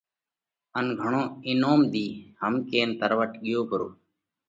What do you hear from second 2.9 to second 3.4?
تروٽ